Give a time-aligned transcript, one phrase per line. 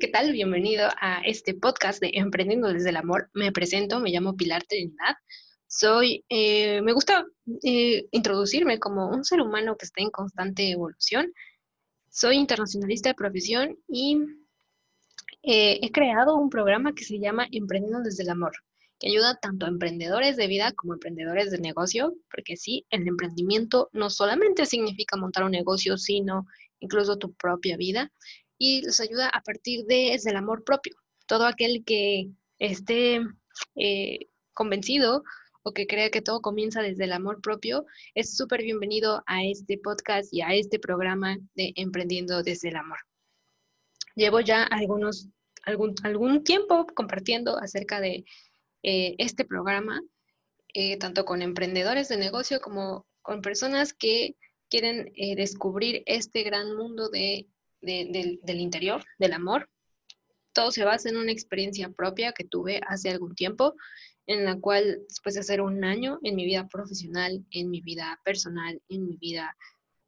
[0.00, 0.32] ¿qué tal?
[0.32, 3.28] Bienvenido a este podcast de Emprendiendo desde el Amor.
[3.34, 5.14] Me presento, me llamo Pilar Trinidad.
[5.66, 7.26] Soy, eh, me gusta
[7.62, 11.30] eh, introducirme como un ser humano que está en constante evolución.
[12.10, 14.16] Soy internacionalista de profesión y
[15.42, 18.52] eh, he creado un programa que se llama Emprendiendo desde el Amor,
[18.98, 23.06] que ayuda tanto a emprendedores de vida como a emprendedores de negocio, porque sí, el
[23.06, 26.46] emprendimiento no solamente significa montar un negocio, sino
[26.80, 28.10] incluso tu propia vida
[28.58, 30.94] y les ayuda a partir de, desde el amor propio.
[31.26, 33.20] Todo aquel que esté
[33.76, 35.24] eh, convencido
[35.62, 39.78] o que crea que todo comienza desde el amor propio, es súper bienvenido a este
[39.78, 42.98] podcast y a este programa de Emprendiendo desde el Amor.
[44.14, 45.28] Llevo ya algunos,
[45.62, 48.26] algún, algún tiempo compartiendo acerca de
[48.82, 50.02] eh, este programa,
[50.74, 54.36] eh, tanto con emprendedores de negocio como con personas que
[54.68, 57.48] quieren descubrir este gran mundo de
[57.84, 59.68] del interior, del amor.
[60.52, 63.74] Todo se basa en una experiencia propia que tuve hace algún tiempo,
[64.26, 68.20] en la cual después de hacer un año en mi vida profesional, en mi vida
[68.24, 69.56] personal, en mi vida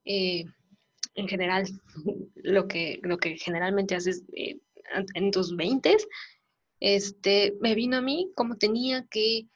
[0.04, 0.44] eh,
[1.16, 1.66] en general,
[2.36, 4.58] lo que, lo que generalmente haces eh,
[5.14, 5.96] en tus 20,
[6.80, 9.48] este, me vino a mí como tenía que,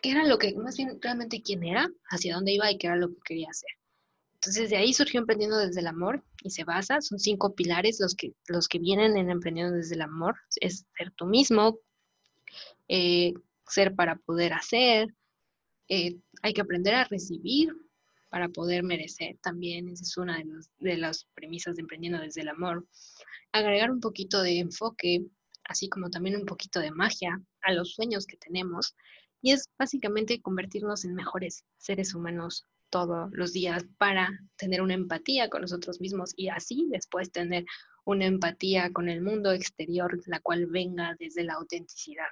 [0.00, 2.96] qué era lo que, más bien realmente quién era, hacia dónde iba y qué era
[2.96, 3.70] lo que quería hacer.
[4.44, 8.14] Entonces de ahí surgió Emprendiendo desde el Amor y se basa, son cinco pilares los
[8.14, 10.36] que, los que vienen en Emprendiendo desde el Amor.
[10.60, 11.78] Es ser tú mismo,
[12.86, 13.32] eh,
[13.66, 15.14] ser para poder hacer,
[15.88, 17.74] eh, hay que aprender a recibir
[18.28, 20.44] para poder merecer también, esa es una de,
[20.78, 22.86] de las premisas de Emprendiendo desde el Amor.
[23.50, 25.24] Agregar un poquito de enfoque,
[25.64, 28.94] así como también un poquito de magia a los sueños que tenemos
[29.40, 35.48] y es básicamente convertirnos en mejores seres humanos todos los días para tener una empatía
[35.48, 37.64] con nosotros mismos y así después tener
[38.04, 42.30] una empatía con el mundo exterior, la cual venga desde la autenticidad,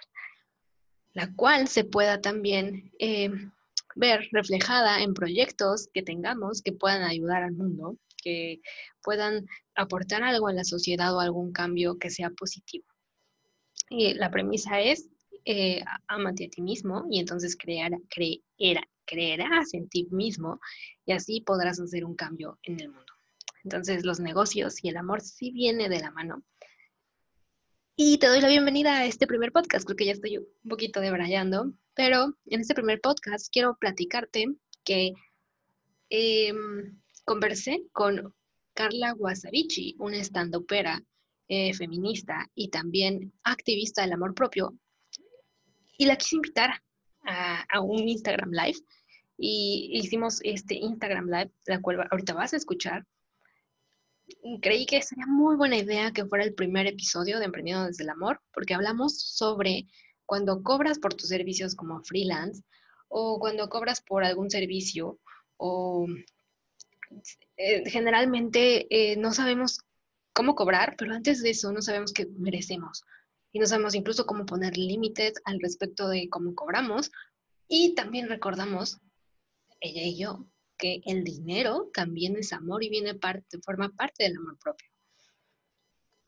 [1.15, 3.29] la cual se pueda también eh,
[3.97, 8.61] ver reflejada en proyectos que tengamos que puedan ayudar al mundo, que
[9.03, 12.87] puedan aportar algo a la sociedad o algún cambio que sea positivo.
[13.91, 15.09] Y la premisa es,
[15.45, 20.61] eh, amate a ti mismo y entonces crear, creer, creerás en ti mismo
[21.05, 23.13] y así podrás hacer un cambio en el mundo.
[23.65, 26.43] Entonces los negocios y el amor sí viene de la mano.
[27.95, 31.01] Y te doy la bienvenida a este primer podcast, creo que ya estoy un poquito
[31.01, 34.47] debrayando, pero en este primer podcast quiero platicarte
[34.83, 35.13] que
[36.09, 38.35] em, conversé con
[38.75, 41.03] Carla Wasabichi, una estandopera
[41.49, 44.75] eh, feminista y también activista del amor propio,
[45.99, 46.83] y la quise invitar
[47.25, 48.79] a, un Instagram Live
[49.37, 53.07] y hicimos este Instagram Live, la cual ahorita vas a escuchar.
[54.61, 58.11] Creí que sería muy buena idea que fuera el primer episodio de Emprendiendo desde el
[58.11, 59.87] Amor, porque hablamos sobre
[60.27, 62.63] cuando cobras por tus servicios como freelance
[63.09, 65.19] o cuando cobras por algún servicio
[65.57, 66.07] o
[67.57, 69.81] eh, generalmente eh, no sabemos
[70.33, 73.05] cómo cobrar, pero antes de eso no sabemos qué merecemos
[73.53, 77.13] y no sabemos incluso cómo poner límites al respecto de cómo cobramos.
[77.69, 78.99] Y también recordamos,
[79.81, 80.47] ella y yo,
[80.79, 84.89] que el dinero también es amor y viene parte, forma parte del amor propio.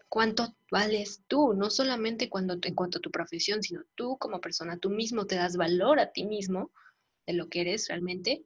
[0.08, 1.54] ¿Cuánto vales tú?
[1.54, 5.34] No solamente cuando, en cuanto a tu profesión, sino tú como persona, tú mismo te
[5.34, 6.70] das valor a ti mismo
[7.26, 8.44] de lo que eres realmente,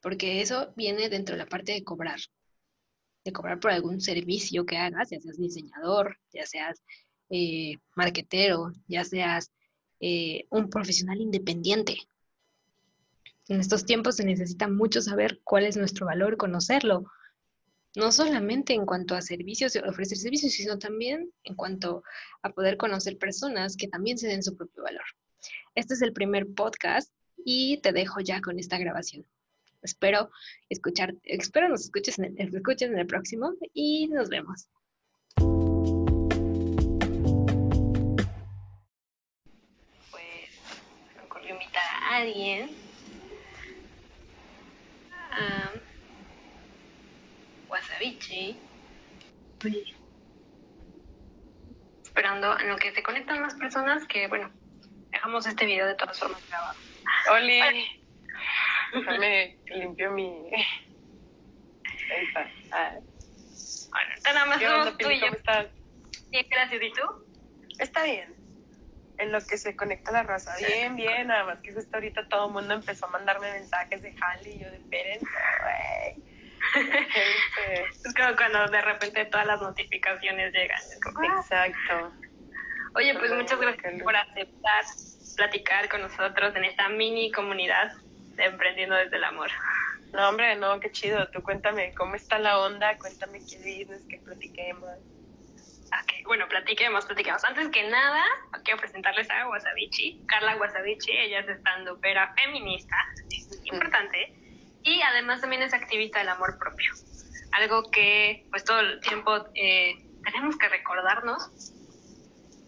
[0.00, 2.20] porque eso viene dentro de la parte de cobrar
[3.24, 6.82] de cobrar por algún servicio que hagas, ya seas diseñador, ya seas
[7.30, 9.50] eh, marquetero, ya seas
[10.00, 11.96] eh, un profesional independiente.
[13.48, 17.04] En estos tiempos se necesita mucho saber cuál es nuestro valor, conocerlo,
[17.96, 22.02] no solamente en cuanto a servicios, ofrecer servicios, sino también en cuanto
[22.42, 25.04] a poder conocer personas que también se den su propio valor.
[25.74, 27.12] Este es el primer podcast
[27.44, 29.24] y te dejo ya con esta grabación.
[29.84, 30.30] Espero
[30.70, 34.66] escuchar, espero nos escuches en el, escuches en el próximo y nos vemos.
[40.10, 40.58] Pues
[41.14, 42.70] me ocurrió invitar a alguien
[45.30, 45.70] a
[47.68, 48.56] Wasabichi.
[52.04, 54.50] Esperando en lo que se conectan las personas que, bueno,
[55.10, 56.78] dejamos este video de todas formas grabado.
[57.32, 58.03] Oli.
[58.94, 60.28] Déjame limpio mi.
[62.10, 62.50] Ahí está.
[62.72, 62.94] Ah.
[63.90, 65.26] Bueno, nada más somos tú y yo.
[65.26, 65.66] ¿Cómo estás?
[66.30, 66.82] Bien, gracias.
[66.82, 67.26] ¿Y tú?
[67.78, 68.34] Está bien.
[69.18, 70.56] En lo que se conecta la raza.
[70.56, 71.28] Bien, bien.
[71.28, 74.58] Nada más que está ahorita todo el mundo empezó a mandarme mensajes de jale y
[74.58, 76.34] yo de güey.
[78.04, 80.80] es como cuando de repente todas las notificaciones llegan.
[81.16, 81.40] Ah".
[81.40, 82.12] Exacto.
[82.96, 84.84] Oye, pues muchas gracias por aceptar
[85.36, 87.92] platicar con nosotros en esta mini comunidad
[88.36, 89.50] de Emprendiendo desde el Amor.
[90.12, 91.28] No, hombre, no, qué chido.
[91.30, 94.90] Tú cuéntame cómo está la onda, cuéntame qué dices, que platiquemos.
[95.86, 97.44] Ok, bueno, platiquemos, platiquemos.
[97.44, 98.24] Antes que nada,
[98.64, 101.10] quiero presentarles a Wasabichi, Carla Wasabichi.
[101.12, 102.96] Ella es estandopera feminista,
[103.64, 104.34] importante,
[104.82, 106.92] y además también es activista del amor propio.
[107.52, 111.72] Algo que, pues, todo el tiempo eh, tenemos que recordarnos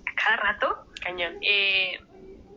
[0.06, 0.86] a cada rato.
[1.02, 1.38] Cañón.
[1.42, 2.00] Eh,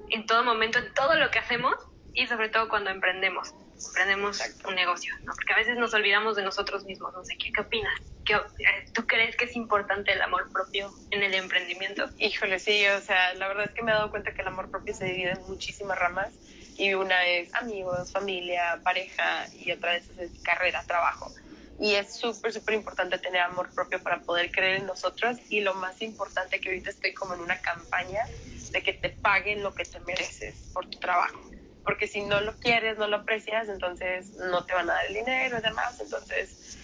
[0.10, 1.76] en todo momento, en todo lo que hacemos
[2.20, 3.54] y sobre todo cuando emprendemos,
[3.88, 5.32] emprendemos un negocio, ¿no?
[5.34, 7.94] Porque a veces nos olvidamos de nosotros mismos, no sé, ¿qué, qué opinas?
[8.26, 12.10] ¿Qué, eh, ¿Tú crees que es importante el amor propio en el emprendimiento?
[12.18, 14.70] Híjole, sí, o sea, la verdad es que me he dado cuenta que el amor
[14.70, 16.34] propio se divide en muchísimas ramas
[16.76, 21.32] y una es amigos, familia, pareja y otra vez es carrera, trabajo.
[21.80, 25.74] Y es súper, súper importante tener amor propio para poder creer en nosotros y lo
[25.76, 28.26] más importante que ahorita estoy como en una campaña
[28.72, 31.40] de que te paguen lo que te mereces por tu trabajo.
[31.84, 35.16] Porque si no lo quieres, no lo aprecias, entonces no te van a dar el
[35.16, 36.00] dinero y demás.
[36.00, 36.78] Entonces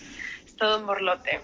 [0.46, 1.42] es todo un borlote.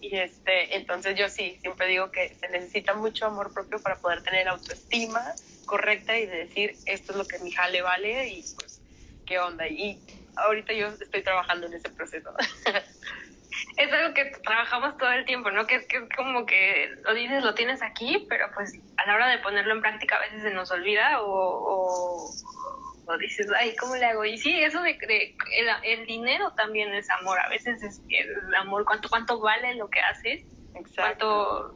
[0.00, 4.22] Y este, entonces yo sí, siempre digo que se necesita mucho amor propio para poder
[4.22, 5.34] tener autoestima
[5.64, 8.80] correcta y de decir esto es lo que mi jale vale y pues
[9.26, 9.66] qué onda.
[9.66, 10.00] Y
[10.36, 12.30] ahorita yo estoy trabajando en ese proceso.
[13.76, 15.66] es algo que trabajamos todo el tiempo, ¿no?
[15.66, 19.28] Que es que como que lo dices, lo tienes aquí, pero pues a la hora
[19.28, 22.30] de ponerlo en práctica a veces se nos olvida o,
[23.06, 24.24] o, dices, ay, ¿cómo le hago?
[24.24, 28.54] Y sí, eso de, de el, el, dinero también es amor, a veces es el
[28.54, 30.44] amor, ¿cuánto, cuánto vale lo que haces?
[30.74, 31.74] Exacto.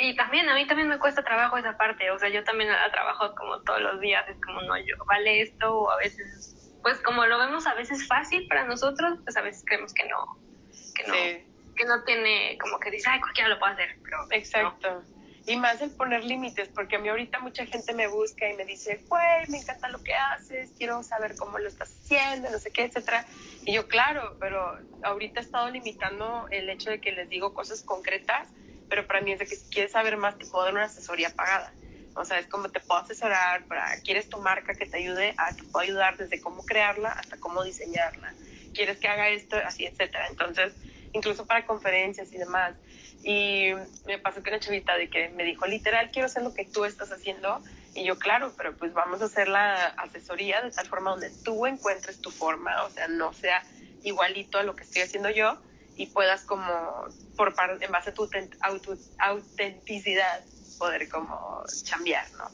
[0.00, 2.90] y también a mí también me cuesta trabajo esa parte, o sea, yo también la
[2.92, 7.00] trabajo como todos los días, es como, no, yo, vale esto, o a veces, pues
[7.00, 10.38] como lo vemos a veces fácil para nosotros, pues a veces creemos que no,
[11.04, 15.02] que no, que no tiene, como que dice, ay, cualquiera lo puede hacer, pero Exacto.
[15.44, 18.64] Y más el poner límites, porque a mí ahorita mucha gente me busca y me
[18.64, 22.70] dice, güey, me encanta lo que haces, quiero saber cómo lo estás haciendo, no sé
[22.70, 23.26] qué, etcétera.
[23.64, 27.82] Y yo, claro, pero ahorita he estado limitando el hecho de que les digo cosas
[27.82, 28.48] concretas,
[28.88, 31.34] pero para mí es de que si quieres saber más, te puedo dar una asesoría
[31.34, 31.72] pagada.
[32.14, 35.56] O sea, es como te puedo asesorar para, quieres tu marca que te ayude, a,
[35.56, 38.32] te puedo ayudar desde cómo crearla hasta cómo diseñarla
[38.72, 40.26] quieres que haga esto, así, etcétera.
[40.28, 40.72] Entonces,
[41.12, 42.74] incluso para conferencias y demás.
[43.22, 43.70] Y
[44.06, 46.84] me pasó que una chavita de que me dijo, literal, quiero hacer lo que tú
[46.84, 47.62] estás haciendo.
[47.94, 51.66] Y yo, claro, pero pues vamos a hacer la asesoría de tal forma donde tú
[51.66, 53.62] encuentres tu forma, o sea, no sea
[54.02, 55.58] igualito a lo que estoy haciendo yo
[55.96, 57.06] y puedas como,
[57.36, 58.28] por en base a tu
[59.18, 60.42] autenticidad,
[60.78, 62.50] poder como chambear, ¿no?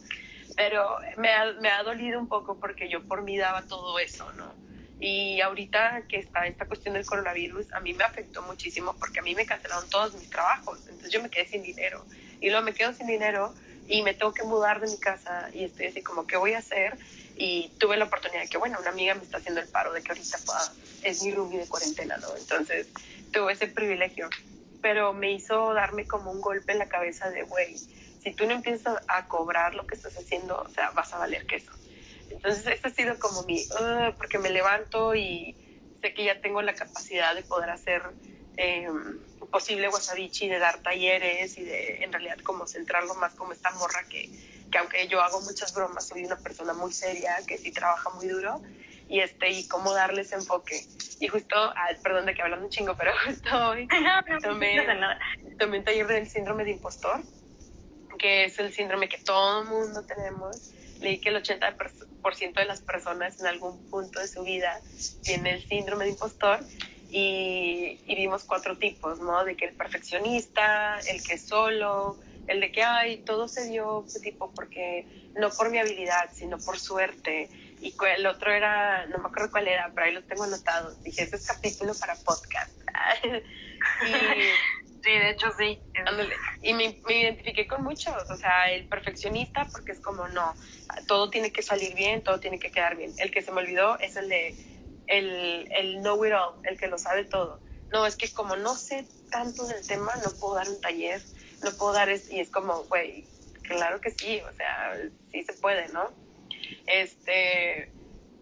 [0.56, 4.30] Pero me ha, me ha dolido un poco porque yo por mí daba todo eso,
[4.32, 4.52] ¿no?
[5.00, 9.22] Y ahorita que está esta cuestión del coronavirus, a mí me afectó muchísimo porque a
[9.22, 10.80] mí me cancelaron todos mis trabajos.
[10.88, 12.04] Entonces yo me quedé sin dinero.
[12.40, 13.54] Y luego me quedo sin dinero
[13.88, 16.58] y me tengo que mudar de mi casa y estoy así como, ¿qué voy a
[16.58, 16.98] hacer?
[17.36, 20.02] Y tuve la oportunidad de que, bueno, una amiga me está haciendo el paro de
[20.02, 20.72] que ahorita pueda,
[21.04, 22.36] es mi roomie de cuarentena, ¿no?
[22.36, 22.88] Entonces
[23.32, 24.28] tuve ese privilegio.
[24.82, 28.52] Pero me hizo darme como un golpe en la cabeza de, güey, si tú no
[28.52, 31.72] empiezas a cobrar lo que estás haciendo, o sea, vas a valer queso.
[32.30, 35.56] Entonces, este ha sido como mi, uh, porque me levanto y
[36.00, 38.02] sé que ya tengo la capacidad de poder hacer
[38.56, 38.88] eh,
[39.50, 44.04] posible wasabichi, de dar talleres y de en realidad como centrarlo más como esta morra
[44.08, 44.28] que,
[44.70, 48.26] que aunque yo hago muchas bromas, soy una persona muy seria, que sí trabaja muy
[48.26, 48.60] duro
[49.08, 50.84] y este y cómo darles enfoque.
[51.20, 53.88] Y justo, ah, perdón de que hablando un chingo, pero justo hoy
[54.42, 54.86] tomé,
[55.58, 57.22] tomé un taller del síndrome de impostor,
[58.18, 63.40] que es el síndrome que todo mundo tenemos leí que el 80% de las personas
[63.40, 64.80] en algún punto de su vida
[65.22, 66.60] tiene el síndrome de impostor
[67.10, 69.44] y, vimos cuatro tipos, ¿no?
[69.44, 74.52] De que el perfeccionista, el que solo, el de que, ay, todo se dio tipo
[74.52, 77.48] porque no por mi habilidad, sino por suerte.
[77.80, 80.94] Y el otro era, no me acuerdo cuál era, pero ahí lo tengo anotado.
[81.02, 82.72] Dije, ese es capítulo para podcast.
[83.22, 84.12] y
[85.02, 85.80] Sí, de hecho sí.
[86.62, 90.54] Y me, identifiqué con muchos, o sea, el perfeccionista, porque es como, no,
[91.06, 93.12] todo tiene que salir bien, todo tiene que quedar bien.
[93.18, 94.54] El que se me olvidó es el de,
[95.06, 97.60] el, el know it all, el que lo sabe todo.
[97.92, 101.22] No, es que como no sé tanto del tema, no puedo dar un taller,
[101.62, 103.24] no puedo dar, es, y es como, güey,
[103.62, 104.96] claro que sí, o sea,
[105.30, 106.10] sí se puede, ¿no?
[106.86, 107.92] Este,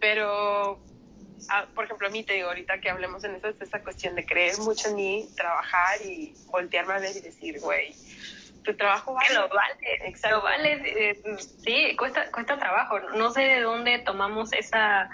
[0.01, 0.81] pero
[1.49, 4.14] Ah, por ejemplo, a mí te digo, ahorita que hablemos en eso, es esa cuestión
[4.14, 7.95] de creer mucho en mí, trabajar y voltearme a ver y decir, güey,
[8.64, 9.28] tu trabajo vale.
[9.28, 10.37] Que lo vale, Exacto.
[10.37, 11.23] lo vale, eh,
[11.64, 12.99] sí, cuesta, cuesta trabajo.
[13.16, 15.09] No sé de dónde tomamos esa,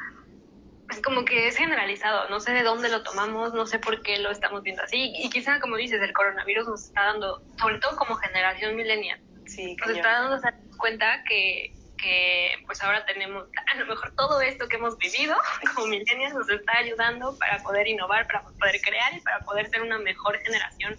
[0.91, 4.19] es como que es generalizado, no sé de dónde lo tomamos, no sé por qué
[4.19, 7.97] lo estamos viendo así, y quizá como dices, el coronavirus nos está dando, sobre todo
[7.97, 10.41] como generación millennial, Sí, nos está dando
[10.79, 11.73] cuenta que,
[12.03, 15.37] que pues ahora tenemos, a lo mejor todo esto que hemos vivido
[15.75, 19.83] como millennials nos está ayudando para poder innovar, para poder crear y para poder ser
[19.83, 20.97] una mejor generación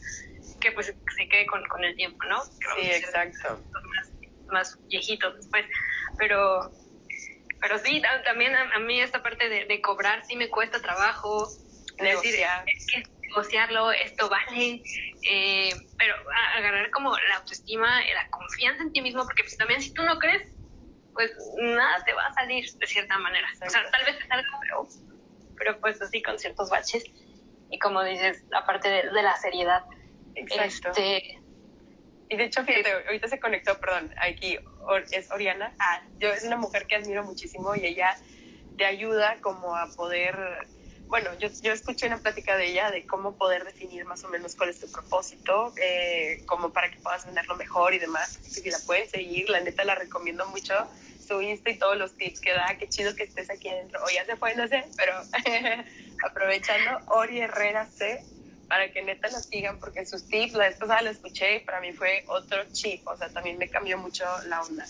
[0.60, 2.42] que pues se quede con, con el tiempo, ¿no?
[2.42, 3.60] sí, exacto.
[3.96, 4.12] Más,
[4.48, 5.66] más viejitos después,
[6.18, 6.72] pero
[7.64, 11.48] pero sí, también a, mí esta parte de, cobrar sí me cuesta trabajo.
[11.98, 12.66] Negociar.
[12.66, 14.82] Decir, es que negociarlo, esto vale,
[15.30, 16.14] eh, pero
[16.58, 20.20] agarrar como la autoestima, la confianza en ti mismo, porque pues también si tú no
[20.20, 20.44] crees,
[21.14, 23.48] pues nada te va a salir de cierta manera.
[23.54, 24.88] O sea, tal vez te salga, pero,
[25.58, 27.04] pero pues así con ciertos baches.
[27.70, 29.84] Y como dices, aparte de, de la seriedad.
[30.36, 30.90] Exacto.
[30.90, 31.40] Este,
[32.30, 34.58] y de hecho, fíjate, ahorita se conectó, perdón, aquí
[35.12, 35.74] es Oriana.
[35.80, 38.16] Ah, yo es una mujer que admiro muchísimo y ella
[38.78, 40.36] te ayuda como a poder,
[41.14, 44.56] bueno, yo, yo escuché una plática de ella de cómo poder definir más o menos
[44.56, 48.40] cuál es tu propósito, eh, como para que puedas venderlo mejor y demás.
[48.42, 50.74] Si la pueden seguir, la neta la recomiendo mucho.
[51.24, 54.04] Su Insta y todos los tips que da, qué chido que estés aquí adentro.
[54.04, 55.14] O ya se fue, no sé, pero
[56.28, 58.24] aprovechando, Ori Herrera C
[58.68, 61.80] para que neta la sigan, porque sus tips, la vez pasada la escuché y para
[61.80, 64.88] mí fue otro chip, o sea, también me cambió mucho la onda.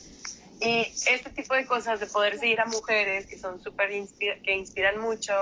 [0.62, 3.90] Y este tipo de cosas, de poder seguir a mujeres que son súper,
[4.42, 5.34] que inspiran mucho,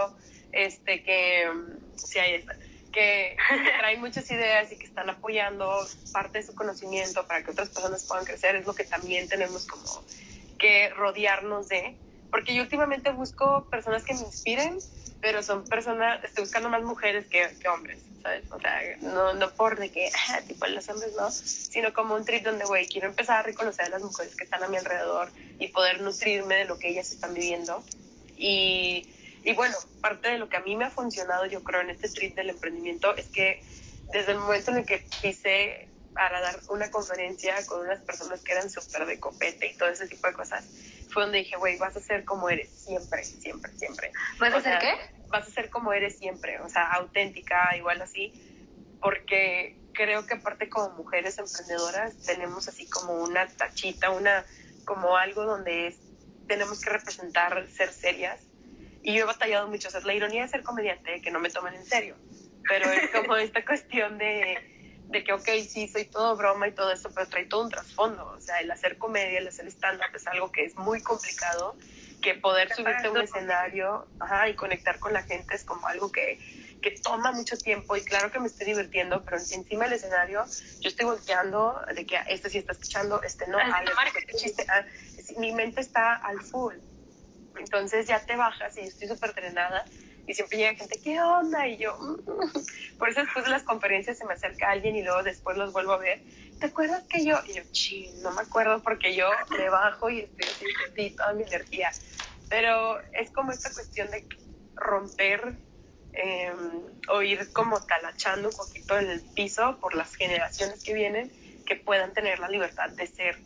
[0.51, 1.49] este, que,
[1.95, 2.55] sí, ahí está,
[2.91, 7.51] que, que traen muchas ideas y que están apoyando parte de su conocimiento para que
[7.51, 10.03] otras personas puedan crecer, es lo que también tenemos como
[10.59, 11.95] que rodearnos de,
[12.29, 14.77] porque yo últimamente busco personas que me inspiren,
[15.19, 18.43] pero son personas, estoy buscando más mujeres que, que hombres, ¿sabes?
[18.51, 22.25] O sea, no, no por de que, ah, tipo, los hombres no, sino como un
[22.25, 25.31] trip donde, güey, quiero empezar a reconocer a las mujeres que están a mi alrededor
[25.59, 27.83] y poder nutrirme de lo que ellas están viviendo.
[28.37, 29.07] Y,
[29.43, 32.09] y bueno, parte de lo que a mí me ha funcionado, yo creo, en este
[32.09, 33.63] trip del emprendimiento es que
[34.13, 38.51] desde el momento en el que pisé para dar una conferencia con unas personas que
[38.51, 40.65] eran súper de copete y todo ese tipo de cosas,
[41.09, 44.11] fue donde dije, güey, vas a ser como eres siempre, siempre, siempre.
[44.39, 44.93] ¿Vas a ser qué?
[45.27, 48.33] Vas a ser como eres siempre, o sea, auténtica, igual así,
[49.01, 54.45] porque creo que aparte como mujeres emprendedoras tenemos así como una tachita, una,
[54.85, 55.97] como algo donde es,
[56.47, 58.41] tenemos que representar ser serias.
[59.03, 61.49] Y yo he batallado mucho, o sea, la ironía de ser comediante, que no me
[61.49, 62.15] tomen en serio,
[62.67, 64.57] pero es como esta cuestión de
[65.11, 68.25] de que, ok, sí, soy todo broma y todo eso, pero trae todo un trasfondo.
[68.27, 71.75] O sea, el hacer comedia, el hacer stand-up es algo que es muy complicado,
[72.21, 76.11] que poder subirte a un escenario ajá, y conectar con la gente es como algo
[76.11, 76.39] que,
[76.81, 80.45] que toma mucho tiempo y claro que me estoy divirtiendo, pero encima del escenario
[80.79, 83.83] yo estoy volteando de que este sí está escuchando, este no, ah,
[84.15, 84.85] este chiste, ah,
[85.37, 86.75] mi mente está al full.
[87.61, 89.85] Entonces ya te bajas y estoy súper trenada
[90.25, 91.67] y siempre llega gente, ¿qué onda?
[91.67, 92.97] Y yo, mm".
[92.97, 95.93] por eso después de las conferencias se me acerca alguien y luego después los vuelvo
[95.93, 96.23] a ver.
[96.59, 97.39] ¿Te acuerdas que yo?
[97.47, 100.47] Y yo, ching, no me acuerdo porque yo le bajo y estoy
[100.89, 101.91] así, toda mi energía.
[102.49, 104.27] Pero es como esta cuestión de
[104.75, 105.59] romper
[106.13, 106.53] eh,
[107.09, 111.31] o ir como talachando un poquito en el piso por las generaciones que vienen
[111.65, 113.37] que puedan tener la libertad de ser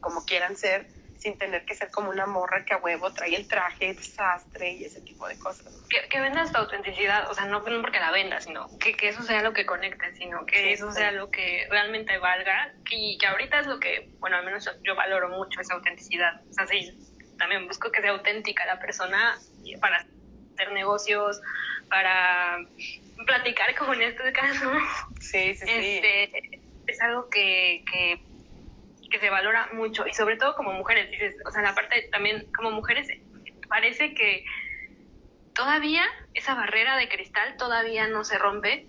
[0.00, 3.46] como quieran ser sin tener que ser como una morra que a huevo trae el
[3.46, 5.66] traje, desastre y ese tipo de cosas.
[5.90, 9.22] Que, que vendas tu autenticidad, o sea, no, porque la vendas, sino que, que eso
[9.22, 13.60] sea lo que conecte, sino que eso sea lo que realmente valga y que ahorita
[13.60, 16.40] es lo que, bueno, al menos yo, valoro mucho esa autenticidad.
[16.48, 16.98] O sea, sí,
[17.38, 19.38] también busco que sea auténtica la persona
[19.78, 20.06] para
[20.54, 21.38] hacer negocios,
[21.90, 22.64] para
[23.26, 24.72] platicar como en este caso.
[25.20, 26.00] Sí, sí, sí.
[26.00, 28.29] Este, es algo que, que
[29.10, 32.50] que se valora mucho y sobre todo como mujeres, dices, o sea, la parte también
[32.52, 33.08] como mujeres
[33.68, 34.44] parece que
[35.54, 38.86] todavía esa barrera de cristal todavía no se rompe,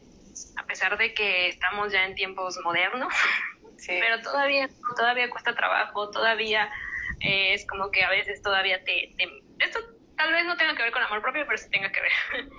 [0.58, 3.14] a pesar de que estamos ya en tiempos modernos,
[3.88, 6.72] pero todavía, todavía cuesta trabajo, todavía
[7.20, 9.26] eh, es como que a veces todavía te, te,
[9.60, 9.80] Esto
[10.18, 12.12] tal vez no tenga que ver con amor propio, pero sí tenga que ver.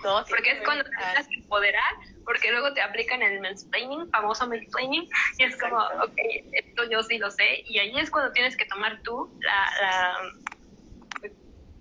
[0.05, 5.45] No, porque es cuando te empoderar, porque luego te aplican el mansplaining, famoso mansplaining, y
[5.45, 6.15] es como, ok,
[6.53, 9.67] esto yo sí lo sé, y ahí es cuando tienes que tomar tú la...
[9.81, 10.13] la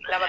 [0.09, 0.19] la.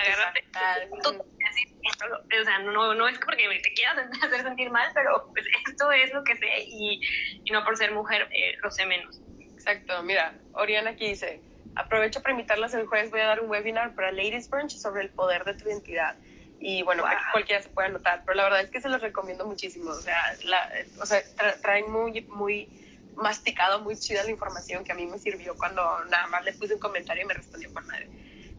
[2.40, 6.12] O sea, no, no es porque te quieras hacer sentir mal, pero pues esto es
[6.12, 7.00] lo que sé y,
[7.44, 9.20] y no por ser mujer eh, lo sé menos.
[9.40, 11.40] Exacto, mira, Oriana aquí dice,
[11.74, 15.10] Aprovecho para invitarlas el jueves, voy a dar un webinar para Ladies Brunch sobre el
[15.10, 16.16] poder de tu identidad.
[16.64, 17.02] Y bueno,
[17.32, 19.90] cualquiera se puede anotar, pero la verdad es que se los recomiendo muchísimo.
[19.90, 21.20] O sea, la, o sea
[21.60, 22.68] traen muy, muy
[23.16, 26.74] masticado, muy chida la información que a mí me sirvió cuando nada más le puse
[26.74, 28.08] un comentario y me respondió por madre.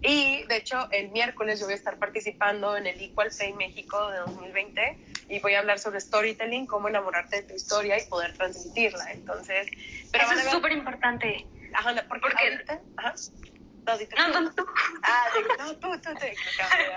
[0.01, 4.11] Y de hecho, el miércoles yo voy a estar participando en el Equal Pay México
[4.11, 4.97] de 2020
[5.29, 9.13] y voy a hablar sobre storytelling, cómo enamorarte de tu historia y poder transmitirla.
[9.13, 9.69] Entonces,
[10.11, 11.47] pero Eso es súper importante.
[11.73, 13.13] Ajá, porque, porque ahorita, ajá,
[13.85, 14.65] no, no, no, tú.
[15.03, 15.25] Ah,
[15.57, 16.25] no, tú, tú, tú.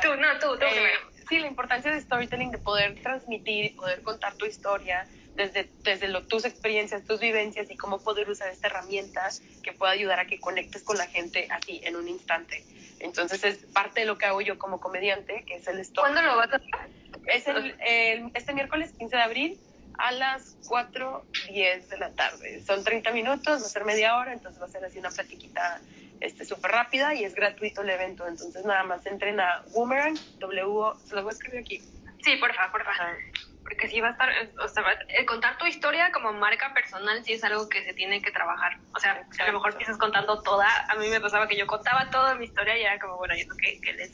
[0.02, 0.64] tú, no, tú, tú.
[0.64, 0.93] Eh,
[1.28, 6.09] sí, la importancia de storytelling, de poder transmitir y poder contar tu historia desde, desde
[6.09, 9.28] lo, tus experiencias, tus vivencias y cómo poder usar esta herramienta
[9.62, 12.64] que pueda ayudar a que conectes con la gente así, en un instante.
[13.00, 16.14] Entonces es parte de lo que hago yo como comediante, que es el storytelling.
[16.14, 16.97] ¿Cuándo lo vas a hacer?
[17.26, 19.61] Es el, este miércoles 15 de abril
[19.99, 22.62] a las 4.10 de la tarde.
[22.64, 25.81] Son 30 minutos, va a ser media hora, entonces va a ser así una platiquita
[26.21, 28.27] este, súper rápida y es gratuito el evento.
[28.27, 31.83] Entonces nada más entren a Boomerang, W, se lo voy a escribir aquí.
[32.23, 33.17] Sí, por favor, por favor.
[33.63, 34.29] Porque sí va a estar,
[34.63, 34.85] o sea,
[35.27, 38.79] contar tu historia como marca personal sí es algo que se tiene que trabajar.
[38.95, 40.67] O sea, a lo mejor empiezas contando toda.
[40.89, 43.47] A mí me pasaba que yo contaba toda mi historia y era como, bueno, yo
[43.49, 44.11] creo que, les...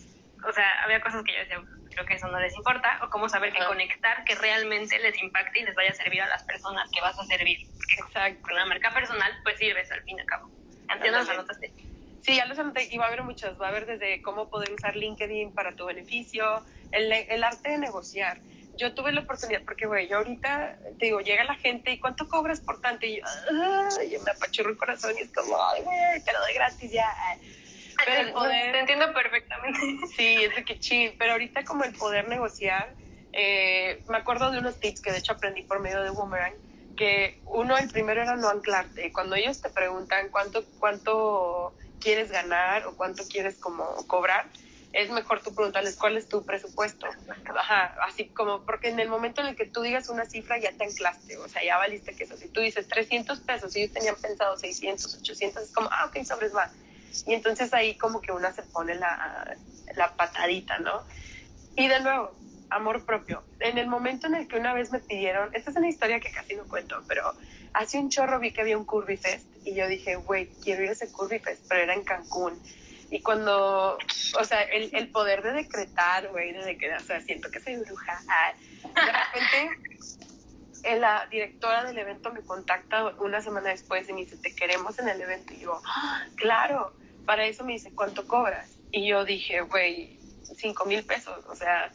[0.47, 2.99] O sea, había cosas que yo decía, creo que eso no les importa.
[3.03, 6.29] O cómo saber que conectar, que realmente les impacte y les vaya a servir a
[6.29, 7.59] las personas que vas a servir.
[7.99, 8.43] Exacto.
[8.43, 10.51] con la marca personal, pues sirves al fin y al cabo.
[10.89, 11.29] ¿Entiendes?
[11.29, 11.73] Anotaste.
[12.23, 13.61] Sí, ya los anoté y va a haber muchos.
[13.61, 17.79] Va a haber desde cómo poder usar LinkedIn para tu beneficio, el, el arte de
[17.79, 18.41] negociar.
[18.79, 22.29] Yo tuve la oportunidad, porque, güey, yo ahorita, te digo, llega la gente y ¿cuánto
[22.29, 23.05] cobras por tanto?
[23.07, 23.23] Y yo,
[23.99, 27.13] ay, me apachurro el corazón y es como, ay, güey, te lo doy gratis ya.
[28.05, 28.73] Pero el poder...
[28.73, 29.81] Te entiendo perfectamente.
[30.17, 31.15] Sí, es de que chill.
[31.19, 32.95] Pero ahorita como el poder negociar,
[33.33, 36.55] eh, me acuerdo de unos tips que de hecho aprendí por medio de Boomerang,
[36.97, 39.13] que uno, el primero era no anclarte.
[39.13, 44.47] Cuando ellos te preguntan cuánto, cuánto quieres ganar o cuánto quieres como cobrar,
[44.93, 47.07] es mejor tú preguntarles cuál es tu presupuesto.
[47.57, 50.73] Ajá, así como, porque en el momento en el que tú digas una cifra ya
[50.73, 52.37] te anclaste, o sea, ya valiste que eso.
[52.37, 56.25] Si tú dices 300 pesos y ellos tenían pensado 600, 800, es como, ah, ok,
[56.25, 56.71] sobres va.
[57.27, 59.57] Y entonces ahí como que una se pone la,
[59.97, 61.03] la patadita, ¿no?
[61.77, 62.35] Y de nuevo,
[62.69, 63.43] amor propio.
[63.61, 66.31] En el momento en el que una vez me pidieron, esta es una historia que
[66.31, 67.33] casi no cuento, pero
[67.73, 70.91] hace un chorro vi que había un Curvy Fest y yo dije, güey, quiero ir
[70.91, 72.61] a ese Curvy Fest, pero era en Cancún.
[73.11, 73.99] Y cuando,
[74.39, 77.77] o sea, el, el poder de decretar, güey, de que, o sea, siento que soy
[77.77, 78.19] bruja.
[78.27, 79.99] Ah, de repente,
[80.85, 84.99] eh, la directora del evento me contacta una semana después y me dice, te queremos
[84.99, 85.53] en el evento.
[85.53, 86.95] Y yo, ah, claro,
[87.27, 88.79] para eso me dice, ¿cuánto cobras?
[88.91, 90.19] Y yo dije, güey,
[90.57, 91.93] cinco mil pesos, o sea,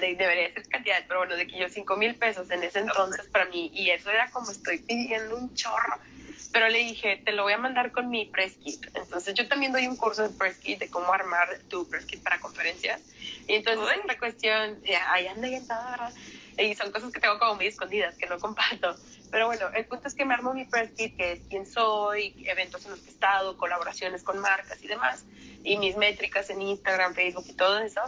[0.00, 3.44] debería ser cantidad, pero bueno, de que yo cinco mil pesos en ese entonces para
[3.46, 5.98] mí, y eso era como estoy pidiendo un chorro,
[6.52, 8.86] pero le dije, te lo voy a mandar con mi press kit.
[8.94, 12.22] Entonces yo también doy un curso de press kit, de cómo armar tu press kit
[12.22, 13.00] para conferencias,
[13.46, 16.12] y entonces es una cuestión, ahí anda está,
[16.56, 18.96] y son cosas que tengo como muy escondidas, que no comparto.
[19.30, 22.34] Pero bueno, el punto es que me armo mi press kit, que es quién soy,
[22.46, 25.24] eventos en los que he estado, colaboraciones con marcas y demás,
[25.64, 28.00] y mis métricas en Instagram, Facebook y todo eso,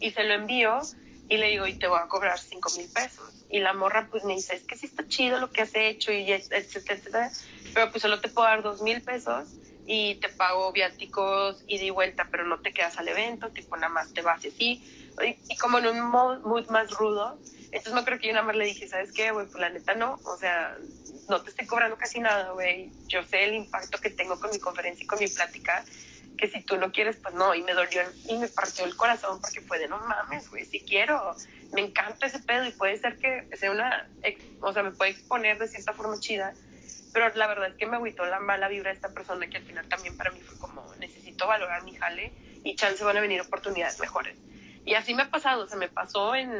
[0.00, 0.80] y se lo envío
[1.28, 3.46] y le digo, y te voy a cobrar cinco mil pesos.
[3.50, 6.12] Y la morra pues me dice, es que sí está chido lo que has hecho,
[6.12, 7.32] y etcétera, etcétera,
[7.74, 9.48] pero pues solo te puedo dar dos mil pesos
[9.86, 13.88] y te pago viáticos y de vuelta, pero no te quedas al evento, tipo nada
[13.88, 14.84] más te vas y así.
[15.48, 18.66] Y, como en un mood más rudo, entonces no creo que yo nada más le
[18.66, 19.46] dije, ¿sabes qué, güey?
[19.46, 20.76] Pues la neta no, o sea,
[21.28, 22.92] no te estoy cobrando casi nada, güey.
[23.08, 25.84] Yo sé el impacto que tengo con mi conferencia y con mi plática,
[26.38, 27.54] que si tú no quieres, pues no.
[27.54, 30.80] Y me dolió y me partió el corazón porque fue de no mames, güey, si
[30.80, 31.34] quiero.
[31.72, 34.08] Me encanta ese pedo y puede ser que sea una,
[34.60, 36.54] o sea, me puede exponer de cierta forma chida,
[37.12, 39.64] pero la verdad es que me agüitó la mala vibra de esta persona que al
[39.64, 42.32] final también para mí fue como, necesito valorar mi jale
[42.64, 44.38] y chance van a venir oportunidades mejores.
[44.86, 46.50] Y así me ha pasado, se me pasó en,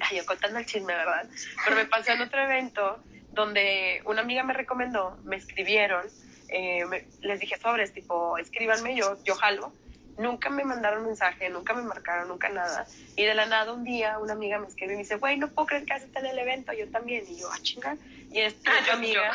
[0.00, 1.28] ay, yo contando el chisme, ¿verdad?
[1.64, 6.06] Pero me pasó en otro evento donde una amiga me recomendó, me escribieron,
[6.52, 9.72] eh, les dije sobres, tipo, escríbanme, yo, yo jalo.
[10.18, 12.86] Nunca me mandaron mensaje, nunca me marcaron, nunca nada.
[13.16, 15.48] Y de la nada un día una amiga me escribe y me dice, güey, no
[15.48, 17.24] puedo creer que haces en el evento, yo también.
[17.26, 17.96] Y yo, ah, chinga.
[18.30, 19.32] Y esta ah, amiga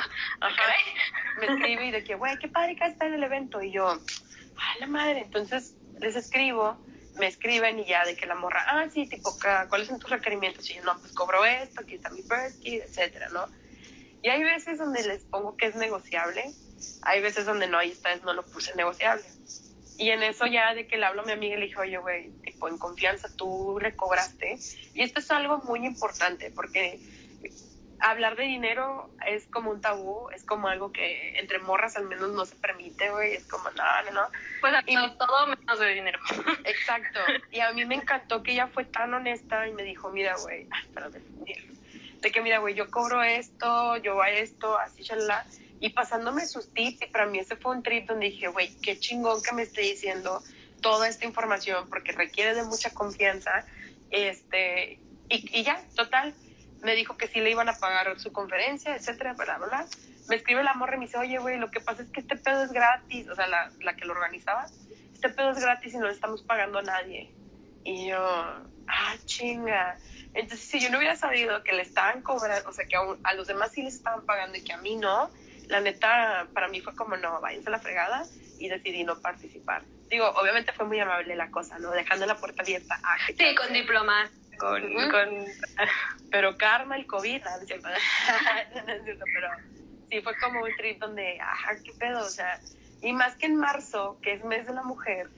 [1.40, 3.62] me escribe y de que, güey, qué padre que haces en el evento.
[3.64, 5.22] Y yo, a la madre.
[5.22, 6.78] Entonces les escribo,
[7.16, 9.36] me escriben y ya de que la morra, ah, sí, tipo,
[9.70, 10.70] ¿cuáles son tus requerimientos?
[10.70, 13.48] Y yo, no, pues cobro esto, aquí está mi birth etcétera, ¿no?
[14.22, 16.54] Y hay veces donde les pongo que es negociable,
[17.04, 19.24] hay veces donde no, y esta vez no lo puse negociable.
[19.98, 21.98] Y en eso ya de que le hablo a mi amiga y le dije, oye,
[21.98, 24.58] güey, tipo, en confianza tú le cobraste.
[24.94, 27.00] Y esto es algo muy importante porque
[28.00, 32.30] hablar de dinero es como un tabú, es como algo que entre morras al menos
[32.30, 34.28] no se permite, güey, es como, no, no, no.
[34.62, 36.20] Pues y todo menos de dinero.
[36.66, 37.20] Exacto.
[37.52, 40.68] Y a mí me encantó que ella fue tan honesta y me dijo, mira, güey,
[40.86, 41.24] espérame,
[42.22, 45.46] de que mira, güey, yo cobro esto, yo a esto, así, chalá,
[45.80, 49.00] y pasándome sus tips, y para mí ese fue un trip donde dije, güey, qué
[49.00, 50.42] chingón que me esté diciendo
[50.82, 53.66] toda esta información porque requiere de mucha confianza.
[54.10, 56.34] Este, y, y ya, total,
[56.82, 59.86] me dijo que sí le iban a pagar su conferencia, etcétera, bla, bla, bla.
[60.30, 62.36] Me escribe la morra y me dice, oye, güey, lo que pasa es que este
[62.36, 64.68] pedo es gratis, o sea, la, la que lo organizaba,
[65.14, 67.32] este pedo es gratis y no le estamos pagando a nadie.
[67.84, 69.98] Y yo, ah, chinga.
[70.34, 73.34] Entonces, si yo no hubiera sabido que le estaban cobrando, o sea, que a, a,
[73.34, 75.32] los demás sí les estaban pagando y que a mí no,
[75.68, 78.24] la neta, para mí fue como, no, váyanse a la fregada
[78.60, 79.84] y decidí no participar.
[80.10, 81.92] Digo, obviamente fue muy amable la cosa, ¿no?
[81.92, 83.00] Dejando la puerta abierta.
[83.04, 84.32] Ah, sí, con diplomas.
[84.58, 85.46] Con, con...
[86.32, 87.88] Pero karma, el COVID, cierto.
[88.88, 89.50] no es cierto, pero
[90.10, 92.60] sí fue como un trip donde, ajá, qué pedo, o sea,
[93.02, 95.30] y más que en marzo, que es mes de la mujer,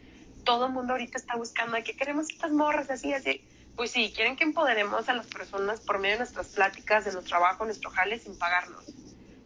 [0.46, 3.44] todo el mundo ahorita está buscando de qué queremos estas morras, así, así.
[3.76, 7.30] Pues sí, quieren que empoderemos a las personas por medio de nuestras pláticas, de nuestro
[7.30, 8.84] trabajo, nuestro jale, sin pagarnos.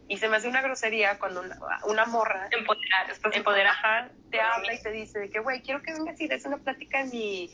[0.08, 4.82] Y se me hace una grosería cuando una, una morra empoderar, empoderar, te habla y
[4.82, 7.50] te dice que, güey, quiero que vengas y des una plática en mi,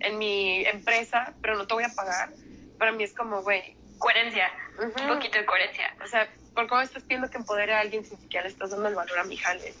[0.00, 2.30] en mi empresa, pero no te voy a pagar.
[2.78, 3.76] Para mí es como, güey.
[3.98, 5.94] Coherencia, un poquito de coherencia.
[6.02, 8.88] O sea, ¿por me estás pidiendo que empodere a alguien si siquiera le estás dando
[8.88, 9.72] el valor a mi jale?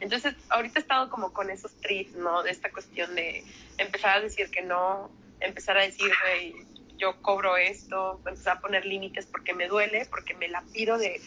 [0.00, 2.42] Entonces, ahorita he estado como con esos trips, ¿no?
[2.42, 3.42] De esta cuestión de
[3.78, 6.54] empezar a decir que no, empezar a decir, güey,
[7.00, 11.20] yo cobro esto, empezar a poner límites porque me duele, porque me la pido de,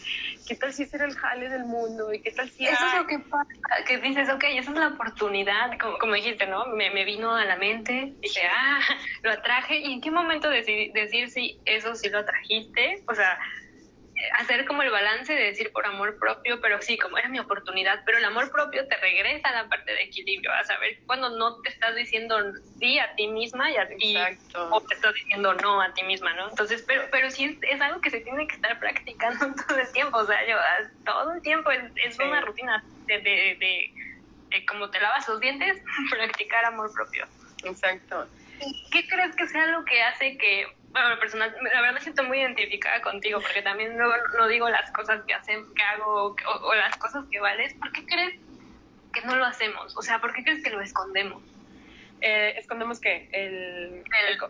[0.46, 2.12] ¿qué tal si ese era el jale del mundo?
[2.12, 2.66] ¿Y qué tal si...
[2.66, 3.50] Eso es lo que pasa,
[3.86, 6.66] que dices, ok, esa es la oportunidad, como, como dijiste, ¿no?
[6.66, 8.80] Me, me, vino a la mente, dije, ah,
[9.22, 13.02] lo atraje, ¿y en qué momento decidí, decir si eso sí lo atrajiste?
[13.08, 13.38] O sea,
[14.32, 18.02] hacer como el balance de decir por amor propio, pero sí, como era mi oportunidad,
[18.04, 21.60] pero el amor propio te regresa a la parte de equilibrio, a saber cuando no
[21.62, 22.36] te estás diciendo
[22.78, 24.16] sí a ti misma y, a, ti
[24.70, 26.48] o te estás diciendo no a ti misma, ¿no?
[26.48, 29.92] Entonces, pero, pero sí es, es, algo que se tiene que estar practicando todo el
[29.92, 30.56] tiempo, o sea, yo
[31.04, 33.56] todo el tiempo es, es una rutina de, de,
[34.50, 37.26] de, cómo te lavas los dientes, practicar amor propio.
[37.64, 38.28] Exacto.
[38.92, 42.38] ¿Qué crees que sea lo que hace que bueno, personal, la verdad me siento muy
[42.38, 46.96] identificada contigo porque también no, no digo las cosas que hacen, que hago o, las
[46.98, 47.74] cosas que vales.
[47.74, 48.38] ¿Por qué crees
[49.12, 49.96] que no lo hacemos?
[49.96, 51.42] O sea, ¿por qué crees que lo escondemos?
[52.20, 54.04] Eh, escondemos el, el,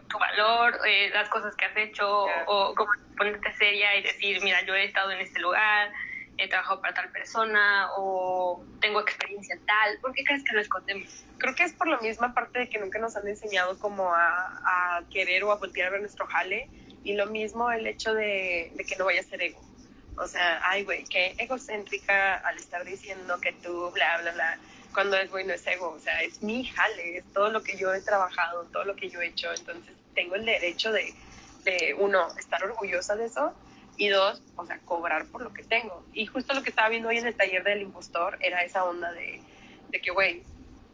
[0.06, 4.62] tu valor, eh, las cosas que has hecho o como ponerte seria y decir, mira,
[4.66, 5.90] yo he estado en este lugar,
[6.38, 9.98] he trabajado para tal persona o tengo experiencia tal.
[10.00, 11.24] ¿Por qué crees que lo escondemos?
[11.38, 14.96] Creo que es por la misma parte de que nunca nos han enseñado como a,
[14.96, 16.68] a querer o a voltear a ver nuestro jale
[17.04, 19.60] y lo mismo el hecho de, de que no vaya a ser ego.
[20.16, 24.58] O sea, ay, güey, qué egocéntrica al estar diciendo que tú, bla, bla, bla,
[24.92, 27.76] cuando es, güey, no es ego, o sea, es mi jale, es todo lo que
[27.76, 31.12] yo he trabajado, todo lo que yo he hecho, entonces tengo el derecho de,
[31.64, 33.52] de uno, estar orgullosa de eso
[33.96, 36.04] y dos, o sea, cobrar por lo que tengo.
[36.12, 39.12] Y justo lo que estaba viendo hoy en el taller del impostor era esa onda
[39.12, 39.40] de,
[39.90, 40.42] de que, güey,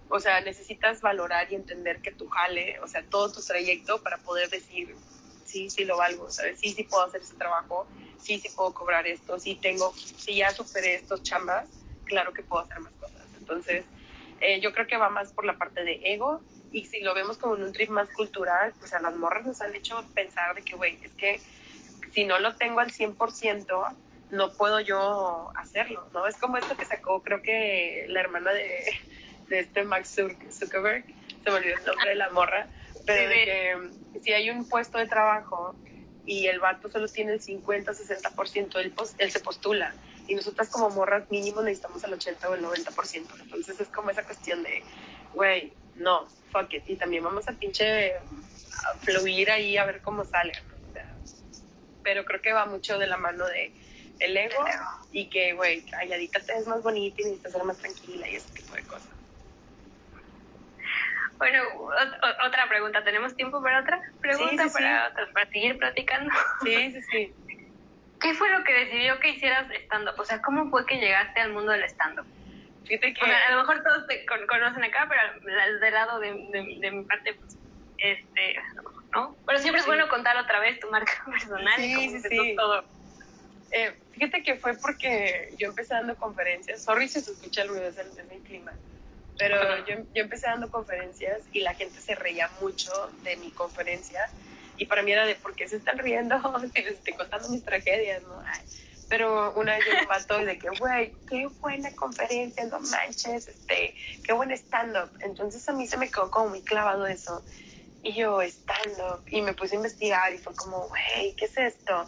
[0.09, 4.19] o sea, necesitas valorar y entender que tu jale, o sea, todo tu trayecto para
[4.19, 4.95] poder decir,
[5.45, 6.59] sí, sí lo valgo, ¿sabes?
[6.61, 7.87] Sí, sí puedo hacer ese trabajo,
[8.19, 11.69] sí, sí puedo cobrar esto, sí tengo, sí ya superé estos chambas,
[12.05, 13.23] claro que puedo hacer más cosas.
[13.39, 13.85] Entonces,
[14.41, 16.41] eh, yo creo que va más por la parte de ego
[16.73, 19.61] y si lo vemos como en un trip más cultural, pues a las morras nos
[19.61, 21.41] han hecho pensar de que, güey, es que
[22.13, 23.97] si no lo tengo al 100%,
[24.31, 26.27] no puedo yo hacerlo, ¿no?
[26.27, 28.85] Es como esto que sacó, creo que la hermana de,
[29.49, 30.17] de este Max
[30.51, 31.05] Zuckerberg,
[31.43, 32.69] se me olvidó el nombre de la morra,
[33.07, 35.75] pero de que si hay un puesto de trabajo
[36.27, 39.95] y el vato solo tiene el 50, 60%, él, él se postula.
[40.29, 43.27] Y nosotras como morras mínimo necesitamos el 80 o el 90%.
[43.41, 44.85] Entonces es como esa cuestión de,
[45.35, 46.85] güey, no, fuck it.
[46.89, 50.53] Y también vamos a pinche a fluir ahí a ver cómo sale
[52.03, 53.73] pero creo que va mucho de la mano de
[54.21, 54.65] el ego
[55.13, 58.53] y que, güey, calladita te ves más bonita y necesitas ser más tranquila y ese
[58.53, 59.09] tipo de cosas.
[61.39, 61.63] Bueno,
[62.47, 63.03] otra pregunta.
[63.03, 64.67] ¿Tenemos tiempo para otra pregunta?
[64.75, 66.31] para, para seguir platicando.
[66.63, 67.35] Sí, sí, sí.
[68.21, 70.21] ¿Qué fue lo que decidió que hicieras stand-up?
[70.21, 72.27] O sea, ¿cómo fue que llegaste al mundo del stand-up?
[72.85, 73.25] Fíjate que...
[73.25, 77.33] a lo mejor todos te conocen acá, pero del lado de, de, de mi parte,
[77.33, 77.57] pues,
[77.97, 78.57] este,
[79.13, 79.37] ¿no?
[79.47, 82.85] Pero siempre es bueno contar otra vez tu marca personal sí, y cómo sí, todo.
[83.73, 87.87] Eh, fíjate que fue porque yo empecé dando conferencias, sorry si se escucha el ruido,
[87.87, 88.73] es el, mi clima,
[89.39, 92.91] pero yo, yo, empecé dando conferencias y la gente se reía mucho
[93.23, 94.29] de mi conferencia
[94.77, 96.37] y para mí era de, ¿por qué se están riendo?
[96.75, 98.43] si les estoy contando mis tragedias, ¿no?
[99.11, 103.49] pero una vez yo me mató y de que, güey, qué buena conferencia, no manches,
[103.49, 103.93] este,
[104.23, 105.11] qué buen stand-up.
[105.19, 107.45] Entonces a mí se me quedó como muy clavado eso.
[108.03, 112.07] Y yo, estando, y me puse a investigar y fue como, güey, ¿qué es esto?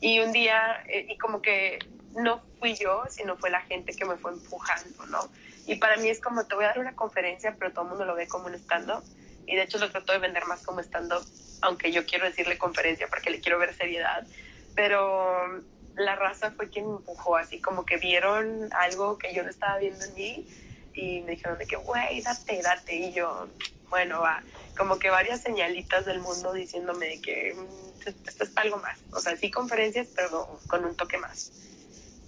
[0.00, 1.78] Y un día, eh, y como que
[2.14, 5.28] no fui yo, sino fue la gente que me fue empujando, ¿no?
[5.66, 8.04] Y para mí es como, te voy a dar una conferencia, pero todo el mundo
[8.04, 9.02] lo ve como un stand-up.
[9.46, 11.24] Y de hecho lo trato de vender más como stand-up,
[11.62, 14.26] aunque yo quiero decirle conferencia porque le quiero ver seriedad.
[14.74, 15.62] Pero
[15.96, 19.78] la raza fue quien me empujó, así como que vieron algo que yo no estaba
[19.78, 20.46] viendo en mí
[20.94, 22.94] y me dijeron de que, güey, date, date.
[22.94, 23.48] Y yo,
[23.94, 24.42] bueno, va,
[24.76, 28.98] como que varias señalitas del mundo diciéndome que mm, esto es algo más.
[29.12, 31.52] O sea, sí conferencias, pero con un toque más.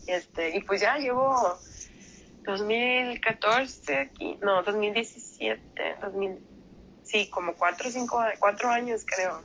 [0.07, 1.59] Este, y pues ya llevo
[2.45, 6.39] 2014, no, 2017, 2000,
[7.03, 9.43] sí, como cuatro cinco, cuatro años creo.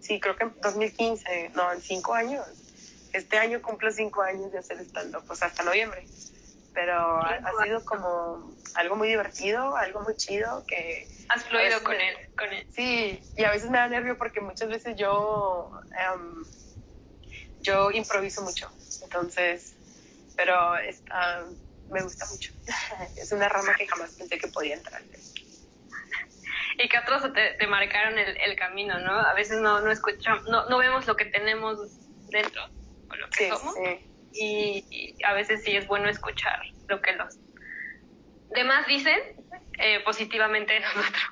[0.00, 2.44] Sí, creo que 2015, no, en cinco años.
[3.14, 6.06] Este año cumplo cinco años de hacer stand-up, pues hasta noviembre.
[6.76, 11.08] Pero ha, sido como algo muy divertido, algo muy chido que...
[11.30, 12.66] Has fluido con él, con él.
[12.70, 16.44] Sí, y a veces me da nervio porque muchas veces yo, em,
[17.62, 18.70] yo improviso mucho.
[19.02, 19.74] Entonces,
[20.36, 21.46] pero está,
[21.90, 22.52] me gusta mucho.
[23.16, 25.02] es una rama que jamás pensé que podía entrar.
[26.78, 29.12] Y que otros te, marcaron el, camino, ¿no?
[29.12, 31.78] A veces no, no escuchamos, no, no vemos lo que tenemos
[32.28, 32.62] dentro
[33.08, 33.74] o lo que somos.
[34.38, 37.38] Y, a veces sí es bueno escuchar lo que los
[38.50, 39.18] demás dicen
[39.78, 41.22] eh, positivamente de nosotros.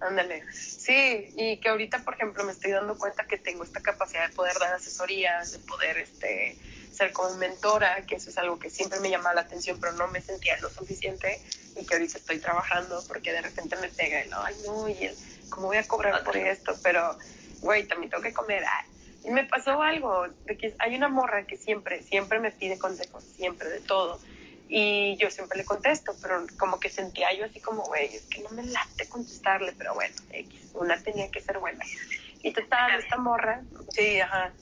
[0.00, 0.44] Ándale.
[0.52, 4.34] Sí, y que ahorita, por ejemplo, me estoy dando cuenta que tengo esta capacidad de
[4.34, 6.56] poder dar asesorías, de poder este,
[6.90, 10.08] ser como mentora, que eso es algo que siempre me llamaba la atención, pero no
[10.08, 11.40] me sentía lo suficiente
[11.76, 15.04] y que ahorita estoy trabajando porque de repente me pega y no, ay no, y
[15.04, 15.14] el,
[15.50, 16.72] ¿cómo voy a cobrar por esto?
[16.82, 17.18] Pero,
[17.60, 18.62] güey, también tengo que comer.
[18.62, 18.89] Y
[19.30, 23.68] me pasó algo, de que hay una morra que siempre, siempre me pide consejos, siempre,
[23.68, 24.20] de todo.
[24.68, 28.40] Y yo siempre le contesto, pero como que sentía yo así como, güey, es que
[28.42, 30.14] no me late contestarle, pero bueno,
[30.74, 31.84] una tenía que ser buena.
[32.42, 34.52] Y total, esta morra, sí, ajá,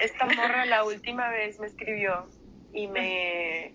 [0.00, 2.28] esta morra la última vez me escribió
[2.72, 3.72] y me,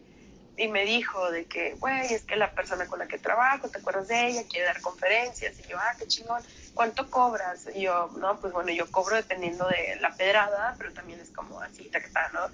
[0.58, 3.80] y me dijo de que, güey, es que la persona con la que trabajo, ¿te
[3.80, 4.42] acuerdas de ella?
[4.50, 5.60] Quiere dar conferencias.
[5.60, 6.42] Y yo, ah, qué chingón,
[6.78, 7.68] ¿cuánto cobras?
[7.76, 11.60] Y yo, no, pues bueno, yo cobro dependiendo de la pedrada, pero también es como
[11.60, 12.48] así, está, ¿no?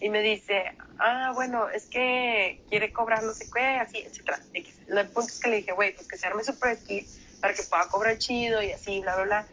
[0.00, 4.40] Y me dice, ah, bueno, es que quiere cobrar no sé qué, así, etcétera.
[4.52, 7.06] El punto es que le dije, güey, pues que se arme su perfil
[7.40, 9.46] para que pueda cobrar chido y así, bla, bla, bla.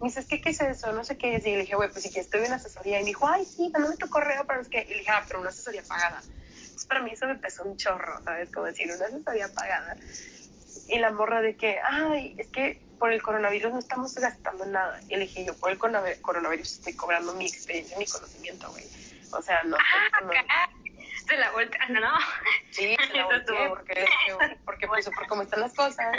[0.00, 0.92] Me dice, ¿qué, ¿qué es eso?
[0.92, 1.46] No sé qué es.
[1.46, 2.98] Y le dije, güey, pues si que estoy en asesoría.
[2.98, 4.82] Y me dijo, ay, sí, mándame tu correo para los que.
[4.82, 6.20] Y le dije, ah, pero una asesoría pagada.
[6.20, 8.50] Entonces para mí eso me pesó un chorro, ¿sabes?
[8.50, 9.96] Como decir, una asesoría pagada.
[10.88, 15.00] Y la morra de que, ay, es que por el coronavirus no estamos gastando nada.
[15.08, 18.84] Y le dije, yo por el coronavirus estoy cobrando mi experiencia, mi conocimiento, güey.
[19.32, 19.76] O sea, no.
[19.76, 20.30] Ah, no.
[21.26, 22.12] Se la vuelta, no.
[22.70, 24.06] Sí, se la volteé porque,
[24.64, 26.16] porque, pues, por cómo están las cosas.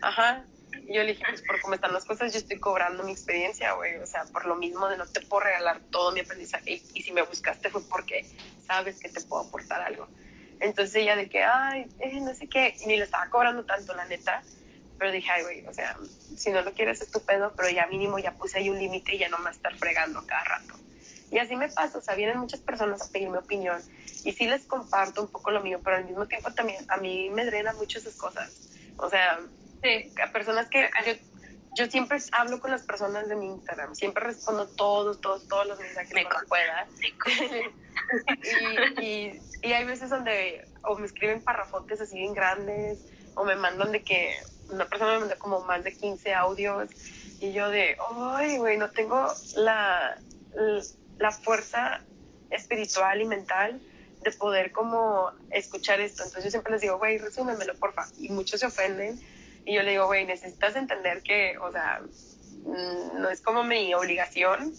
[0.00, 0.42] Ajá.
[0.88, 3.74] Y yo le dije, pues por cómo están las cosas, yo estoy cobrando mi experiencia,
[3.74, 3.96] güey.
[3.96, 6.80] O sea, por lo mismo de no te puedo regalar todo mi aprendizaje.
[6.94, 8.24] Y, si me buscaste fue porque
[8.66, 10.08] sabes que te puedo aportar algo.
[10.60, 14.06] Entonces ella de que, ay, eh, no sé qué, ni le estaba cobrando tanto, la
[14.06, 14.42] neta.
[15.02, 15.96] Pero dije, ay, güey, o sea,
[16.36, 19.28] si no lo quieres, estupendo, pero ya mínimo ya puse ahí un límite y ya
[19.28, 20.74] no me va a estar fregando cada rato.
[21.32, 23.82] Y así me pasa, o sea, vienen muchas personas a pedirme opinión
[24.22, 27.30] y sí les comparto un poco lo mío, pero al mismo tiempo también a mí
[27.30, 28.70] me drena mucho esas cosas.
[28.96, 29.40] O sea,
[29.82, 31.12] Sí, a personas que yo,
[31.74, 35.80] yo, siempre hablo con las personas de mi Instagram, siempre respondo todos, todos, todos los
[35.80, 36.86] mensajes que pueda.
[39.00, 43.56] y, y, y, hay veces donde o me escriben parrafotes así bien grandes o me
[43.56, 44.34] mandan de que
[44.70, 46.90] una persona me manda como más de 15 audios
[47.40, 50.18] y yo de, ay, güey, no tengo la,
[51.18, 52.00] la fuerza
[52.50, 53.80] espiritual y mental
[54.22, 56.22] de poder como escuchar esto.
[56.22, 58.06] Entonces yo siempre les digo, güey, resúmemelo, porfa.
[58.18, 59.20] Y muchos se ofenden
[59.64, 62.00] y yo le digo, güey, necesitas entender que, o sea,
[62.64, 64.74] mm, no es como mi obligación,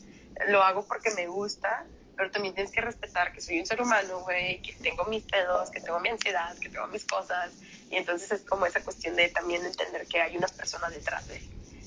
[0.47, 1.85] lo hago porque me gusta,
[2.15, 5.69] pero también tienes que respetar que soy un ser humano, güey, que tengo mis pedos,
[5.71, 7.51] que tengo mi ansiedad, que tengo mis cosas.
[7.93, 11.39] Y entonces es como esa cuestión de también entender que hay una persona detrás de.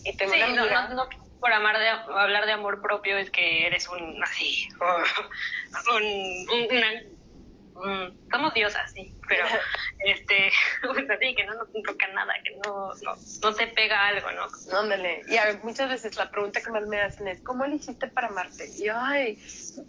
[0.04, 1.08] Y tengo una amiga, no, no,
[1.40, 4.68] por amar de, hablar de amor propio es que eres un así,
[5.92, 6.86] un, una
[7.84, 9.44] Mm, somos diosas, sí, pero
[10.00, 10.50] este,
[10.82, 14.78] pues así, que no nos toca nada, que no, no, no te pega algo, ¿no?
[14.78, 18.28] Ándale, y a, muchas veces la pregunta que más me hacen es, ¿cómo elegiste para
[18.28, 18.68] amarte?
[18.78, 19.38] Y ay,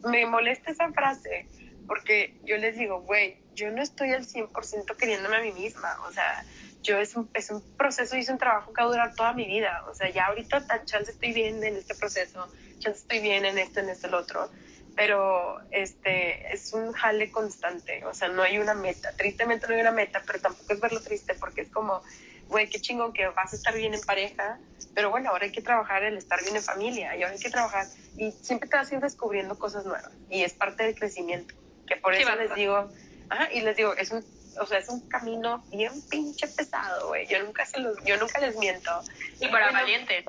[0.03, 1.47] me molesta esa frase,
[1.88, 6.12] porque yo les digo, güey, yo no estoy al 100% queriéndome a mí misma, o
[6.12, 6.45] sea,
[6.84, 9.34] yo es un, es un proceso y es un trabajo que va a durar toda
[9.34, 12.47] mi vida, o sea, ya ahorita tan chance estoy bien en este proceso,
[12.80, 14.50] chance estoy bien en esto, en este, el otro,
[14.95, 19.82] pero este es un jale constante, o sea, no hay una meta, tristemente no hay
[19.82, 22.02] una meta, pero tampoco es verlo triste porque es como,
[22.47, 24.60] güey, qué chingón que vas a estar bien en pareja,
[24.95, 27.50] pero bueno, ahora hay que trabajar el estar bien en familia y ahora hay que
[27.50, 27.86] trabajar
[28.17, 31.54] y siempre te vas a ir descubriendo cosas nuevas y es parte del crecimiento,
[31.88, 32.91] que por eso les digo,
[33.30, 34.23] ajá, y les digo, es un,
[34.60, 37.28] o sea, es un camino bien pinche pesado, güey.
[37.28, 38.91] Yo nunca se los, yo nunca les miento.
[39.39, 40.26] Y para valiente.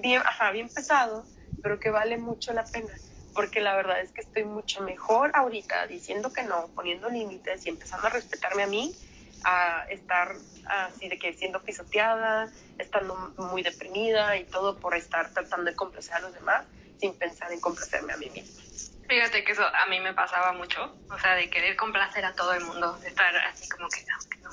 [0.00, 1.24] Bien, ajá, bien pesado,
[1.62, 2.92] pero que vale mucho la pena.
[3.34, 7.70] Porque la verdad es que estoy mucho mejor ahorita diciendo que no, poniendo límites y
[7.70, 8.94] empezando a respetarme a mí,
[9.44, 15.70] a estar así de que siendo pisoteada, estando muy deprimida y todo por estar tratando
[15.70, 16.66] de complacer a los demás
[17.00, 18.62] sin pensar en complacerme a mí misma.
[19.08, 22.54] Fíjate que eso a mí me pasaba mucho, o sea, de querer complacer a todo
[22.54, 24.50] el mundo, de estar así como que no, que no,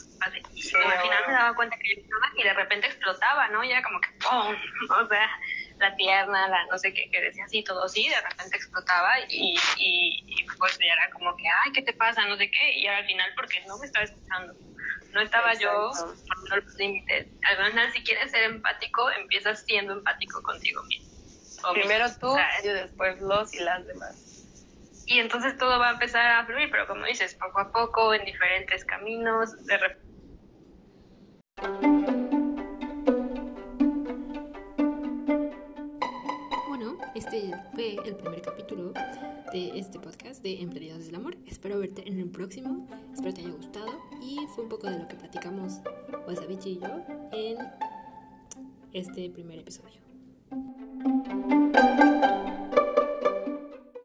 [0.53, 2.03] Y al final me daba cuenta que
[2.35, 3.63] y de repente explotaba, ¿no?
[3.63, 4.55] Y era como que ¡pum!
[5.05, 5.29] O sea,
[5.77, 9.55] la tierna, la no sé qué, que decía así, todo así, de repente explotaba y,
[9.77, 12.25] y, pues ya era como que, ay, ¿qué te pasa?
[12.25, 14.53] No sé qué, y al final porque no me estaba escuchando.
[15.13, 17.27] No estaba yo poniendo los límites.
[17.43, 21.08] Al final, si quieres ser empático, empiezas siendo empático contigo mismo.
[21.73, 24.29] Primero tú y después los y las demás
[25.09, 28.23] y entonces todo va a empezar a fluir, pero como dices, poco a poco, en
[28.25, 29.79] diferentes caminos, de
[36.67, 38.93] Bueno, este fue el primer capítulo
[39.51, 41.35] de este podcast de Emprendidos del Amor.
[41.47, 45.07] Espero verte en el próximo, espero te haya gustado y fue un poco de lo
[45.07, 45.81] que platicamos
[46.27, 47.57] Wasabichi y yo en
[48.93, 49.99] este primer episodio.
[51.01, 51.58] Thank you.